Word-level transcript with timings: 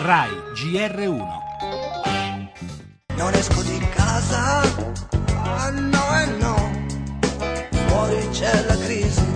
RAI 0.00 0.30
GR1 0.54 1.26
Non 3.16 3.34
esco 3.34 3.62
di 3.62 3.78
casa, 3.92 4.60
ah 5.42 5.70
no 5.70 6.20
e 6.20 6.26
no, 6.38 6.86
fuori 7.88 8.28
c'è 8.30 8.64
la 8.66 8.76
crisi 8.76 9.27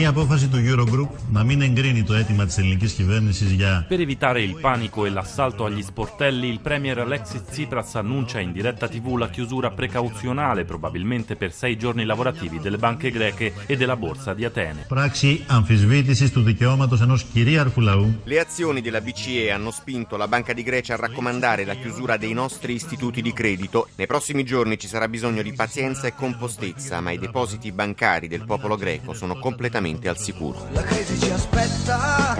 χθεσινή 0.00 0.06
απόφαση 0.06 0.48
του 0.48 0.58
Eurogroup 0.66 1.08
να 1.32 1.44
μην 1.44 1.60
εγκρίνει 1.60 2.02
το 2.02 2.14
αίτημα 2.14 2.46
της 2.46 2.58
ελληνικής 2.58 2.92
κυβέρνησης 2.92 3.50
για 3.50 3.86
Per 3.88 4.00
evitare 4.00 4.42
il 4.42 4.56
panico 4.60 5.04
e 5.06 5.10
l'assalto 5.10 5.64
agli 5.64 5.82
sportelli, 5.82 6.48
il 6.48 6.60
premier 6.60 6.98
Alexis 6.98 7.42
Tsipras 7.50 7.94
annuncia 7.94 8.38
in 8.40 8.52
diretta 8.52 8.88
TV 8.88 9.06
la 9.16 9.28
chiusura 9.28 9.70
precauzionale, 9.70 10.64
probabilmente 10.64 11.36
per 11.36 11.52
sei 11.52 11.76
giorni 11.76 12.04
lavorativi, 12.04 12.58
delle 12.58 12.78
banche 12.78 13.10
greche 13.10 13.52
e 13.66 13.76
della 13.76 13.96
borsa 13.96 14.32
di 14.34 14.44
Atene. 14.44 14.86
πράξη 14.88 15.44
αμφισβήτησης 15.46 16.30
του 16.32 16.42
δικαιώματος 16.42 17.00
ενός 17.00 17.22
κυρίαρχου 17.32 17.80
λαού 17.80 18.20
Le 18.24 18.38
azioni 18.40 18.80
della 18.80 19.00
BCE 19.00 19.50
hanno 19.52 19.70
spinto 19.70 20.16
la 20.16 20.28
Banca 20.28 20.52
di 20.52 20.62
Grecia 20.62 20.94
a 20.94 20.96
raccomandare 20.96 21.64
la 21.64 21.74
chiusura 21.74 22.16
dei 22.16 22.32
nostri 22.32 22.72
istituti 22.72 23.20
di 23.22 23.32
credito. 23.32 23.88
Nei 23.96 24.06
prossimi 24.06 24.42
giorni 24.42 24.78
ci 24.78 24.88
sarà 24.88 25.06
bisogno 25.08 25.42
di 25.42 25.52
pazienza 25.52 26.06
e 26.06 26.14
compostezza, 26.14 27.00
ma 27.00 27.10
i 27.10 27.18
depositi 27.18 27.72
bancari 27.72 28.26
del 28.28 28.44
popolo 28.46 28.76
greco 28.76 29.12
sono 29.12 29.34
completamente 29.38 29.64
al 30.07 30.17
sicuro. 30.17 30.67
La 30.71 30.81
crisi 30.83 31.19
ci 31.19 31.29
aspetta, 31.29 32.35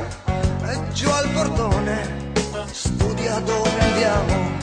è 0.63 0.91
giù 0.93 1.09
al 1.09 1.29
portone, 1.29 2.31
studia 2.71 3.39
dove 3.39 3.79
andiamo. 3.79 4.59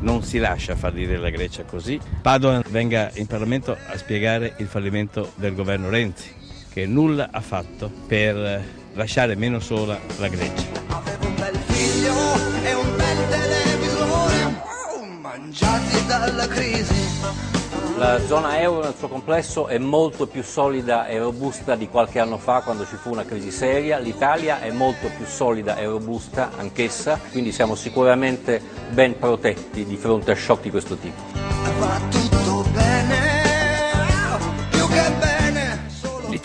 non 0.00 0.22
si 0.22 0.38
lascia 0.38 0.76
fallire 0.76 1.16
la 1.18 1.30
Grecia 1.30 1.64
così. 1.64 1.98
Padoan 2.22 2.62
venga 2.68 3.10
in 3.14 3.26
Parlamento 3.26 3.72
a 3.72 3.96
spiegare 3.96 4.54
il 4.58 4.68
fallimento 4.68 5.32
del 5.34 5.54
governo 5.54 5.88
Renzi, 5.90 6.32
che 6.72 6.86
nulla 6.86 7.28
ha 7.32 7.40
fatto 7.40 7.90
per 8.06 8.64
lasciare 8.94 9.34
meno 9.34 9.58
sola 9.58 9.98
la 10.18 10.28
Grecia. 10.28 10.64
Avevo 10.88 11.26
un 11.26 11.34
bel 11.34 11.56
figlio 11.66 12.14
e 12.62 12.74
un 12.74 12.96
bel 12.96 13.28
televisore, 13.28 14.62
oh, 14.94 15.04
mangiati 15.20 16.06
dalla 16.06 16.46
crisi. 16.46 16.95
La 17.96 18.20
zona 18.20 18.60
euro 18.60 18.82
nel 18.82 18.94
suo 18.94 19.08
complesso 19.08 19.68
è 19.68 19.78
molto 19.78 20.26
più 20.26 20.42
solida 20.42 21.06
e 21.06 21.18
robusta 21.18 21.76
di 21.76 21.88
qualche 21.88 22.18
anno 22.18 22.36
fa 22.36 22.60
quando 22.60 22.84
ci 22.84 22.96
fu 22.96 23.10
una 23.10 23.24
crisi 23.24 23.50
seria, 23.50 23.96
l'Italia 23.96 24.60
è 24.60 24.70
molto 24.70 25.10
più 25.16 25.24
solida 25.24 25.76
e 25.76 25.86
robusta 25.86 26.50
anch'essa, 26.58 27.18
quindi 27.30 27.52
siamo 27.52 27.74
sicuramente 27.74 28.60
ben 28.90 29.18
protetti 29.18 29.86
di 29.86 29.96
fronte 29.96 30.32
a 30.32 30.34
shock 30.34 30.64
di 30.64 30.70
questo 30.70 30.96
tipo. 30.96 31.55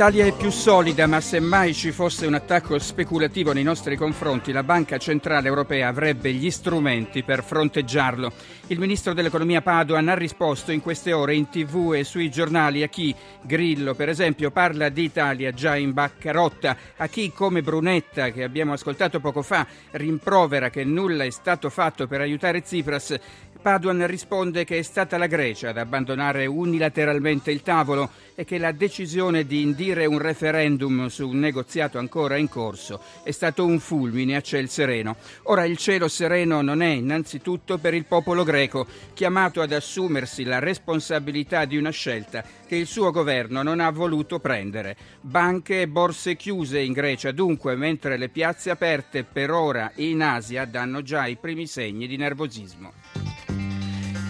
L'Italia 0.01 0.25
è 0.25 0.33
più 0.35 0.49
solida, 0.49 1.05
ma 1.05 1.21
se 1.21 1.39
mai 1.39 1.75
ci 1.75 1.91
fosse 1.91 2.25
un 2.25 2.33
attacco 2.33 2.79
speculativo 2.79 3.53
nei 3.53 3.61
nostri 3.61 3.95
confronti, 3.95 4.51
la 4.51 4.63
Banca 4.63 4.97
Centrale 4.97 5.47
Europea 5.47 5.89
avrebbe 5.89 6.33
gli 6.33 6.49
strumenti 6.49 7.21
per 7.21 7.43
fronteggiarlo. 7.43 8.33
Il 8.65 8.79
ministro 8.79 9.13
dell'economia 9.13 9.61
Padoan 9.61 10.09
ha 10.09 10.15
risposto 10.15 10.71
in 10.71 10.81
queste 10.81 11.13
ore 11.13 11.35
in 11.35 11.49
tv 11.49 11.93
e 11.93 12.03
sui 12.03 12.31
giornali 12.31 12.81
a 12.81 12.87
chi, 12.87 13.13
Grillo 13.43 13.93
per 13.93 14.09
esempio, 14.09 14.49
parla 14.49 14.89
di 14.89 15.03
Italia 15.03 15.51
già 15.51 15.75
in 15.75 15.93
bancarotta, 15.93 16.75
a 16.97 17.07
chi 17.07 17.31
come 17.31 17.61
Brunetta, 17.61 18.31
che 18.31 18.41
abbiamo 18.41 18.73
ascoltato 18.73 19.19
poco 19.19 19.43
fa, 19.43 19.67
rimprovera 19.91 20.71
che 20.71 20.83
nulla 20.83 21.25
è 21.25 21.29
stato 21.29 21.69
fatto 21.69 22.07
per 22.07 22.21
aiutare 22.21 22.63
Tsipras. 22.63 23.19
Paduan 23.61 24.07
risponde 24.07 24.63
che 24.63 24.79
è 24.79 24.81
stata 24.81 25.19
la 25.19 25.27
Grecia 25.27 25.69
ad 25.69 25.77
abbandonare 25.77 26.47
unilateralmente 26.47 27.51
il 27.51 27.61
tavolo 27.61 28.09
e 28.33 28.43
che 28.43 28.57
la 28.57 28.71
decisione 28.71 29.45
di 29.45 29.61
indire 29.61 29.89
un 29.91 30.17
referendum 30.17 31.07
su 31.07 31.27
un 31.27 31.39
negoziato 31.39 31.97
ancora 31.97 32.37
in 32.37 32.47
corso 32.47 33.01
è 33.23 33.31
stato 33.31 33.65
un 33.65 33.79
fulmine 33.79 34.35
a 34.35 34.41
ciel 34.41 34.69
sereno. 34.69 35.17
Ora 35.43 35.65
il 35.65 35.77
cielo 35.77 36.07
sereno 36.07 36.61
non 36.61 36.81
è 36.81 36.87
innanzitutto 36.87 37.77
per 37.77 37.93
il 37.93 38.05
popolo 38.05 38.43
greco, 38.43 38.87
chiamato 39.13 39.61
ad 39.61 39.71
assumersi 39.73 40.43
la 40.43 40.59
responsabilità 40.59 41.65
di 41.65 41.77
una 41.77 41.89
scelta 41.89 42.43
che 42.65 42.75
il 42.75 42.87
suo 42.87 43.11
governo 43.11 43.61
non 43.61 43.79
ha 43.79 43.89
voluto 43.91 44.39
prendere. 44.39 44.95
Banche 45.19 45.81
e 45.81 45.87
borse 45.87 46.35
chiuse 46.35 46.79
in 46.79 46.93
Grecia 46.93 47.31
dunque, 47.31 47.75
mentre 47.75 48.17
le 48.17 48.29
piazze 48.29 48.69
aperte 48.69 49.23
per 49.23 49.51
ora 49.51 49.91
in 49.95 50.21
Asia 50.21 50.65
danno 50.65 51.01
già 51.01 51.27
i 51.27 51.35
primi 51.35 51.67
segni 51.67 52.07
di 52.07 52.17
nervosismo. 52.17 53.20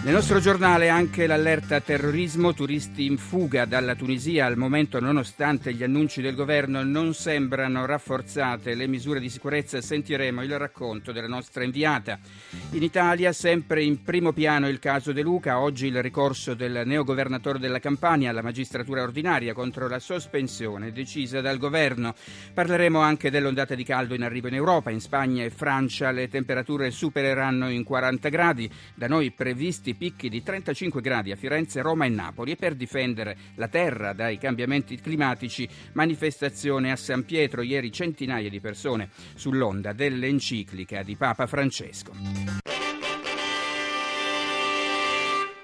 Nel 0.03 0.15
nostro 0.15 0.39
giornale 0.39 0.89
anche 0.89 1.27
l'allerta 1.27 1.79
terrorismo, 1.79 2.55
turisti 2.55 3.05
in 3.05 3.19
fuga 3.19 3.65
dalla 3.65 3.93
Tunisia 3.93 4.47
al 4.47 4.57
momento 4.57 4.99
nonostante 4.99 5.75
gli 5.75 5.83
annunci 5.83 6.21
del 6.21 6.33
governo 6.33 6.81
non 6.83 7.13
sembrano 7.13 7.85
rafforzate 7.85 8.73
le 8.73 8.87
misure 8.87 9.19
di 9.19 9.29
sicurezza, 9.29 9.79
sentiremo 9.79 10.41
il 10.41 10.57
racconto 10.57 11.11
della 11.11 11.27
nostra 11.27 11.63
inviata. 11.63 12.17
In 12.73 12.83
Italia 12.83 13.33
sempre 13.33 13.83
in 13.83 14.01
primo 14.01 14.31
piano 14.31 14.69
il 14.69 14.79
caso 14.79 15.11
De 15.11 15.21
Luca, 15.21 15.59
oggi 15.59 15.87
il 15.87 16.01
ricorso 16.01 16.53
del 16.53 16.83
neogovernatore 16.85 17.59
della 17.59 17.79
Campania 17.79 18.29
alla 18.29 18.41
magistratura 18.41 19.01
ordinaria 19.01 19.53
contro 19.53 19.89
la 19.89 19.99
sospensione 19.99 20.93
decisa 20.93 21.41
dal 21.41 21.57
governo. 21.57 22.15
Parleremo 22.53 22.97
anche 22.97 23.29
dell'ondata 23.29 23.75
di 23.75 23.83
caldo 23.83 24.15
in 24.15 24.23
arrivo 24.23 24.47
in 24.47 24.53
Europa, 24.53 24.89
in 24.89 25.01
Spagna 25.01 25.43
e 25.43 25.49
Francia 25.49 26.11
le 26.11 26.29
temperature 26.29 26.91
supereranno 26.91 27.69
in 27.69 27.83
40 27.83 28.29
gradi, 28.29 28.71
da 28.95 29.09
noi 29.09 29.31
previsti 29.31 29.93
picchi 29.93 30.29
di 30.29 30.41
35 30.41 31.01
gradi 31.01 31.33
a 31.33 31.35
Firenze, 31.35 31.81
Roma 31.81 32.05
e 32.05 32.09
Napoli 32.09 32.53
e 32.53 32.55
per 32.55 32.75
difendere 32.75 33.35
la 33.55 33.67
terra 33.67 34.13
dai 34.13 34.37
cambiamenti 34.37 34.97
climatici 34.97 35.67
manifestazione 35.91 36.89
a 36.89 36.95
San 36.95 37.25
Pietro 37.25 37.63
ieri 37.63 37.91
centinaia 37.91 38.49
di 38.49 38.61
persone 38.61 39.09
sull'onda 39.35 39.91
dell'enciclica 39.91 41.03
di 41.03 41.17
Papa 41.17 41.47
Francesco. 41.47 42.40